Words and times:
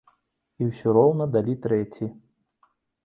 І 0.61 0.69
ўсё 0.69 0.87
роўна 0.97 1.27
далі 1.35 1.55
трэці. 1.67 2.05